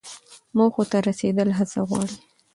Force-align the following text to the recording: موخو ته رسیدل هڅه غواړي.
موخو 0.57 0.83
ته 0.91 0.97
رسیدل 1.07 1.49
هڅه 1.57 1.79
غواړي. 1.89 2.17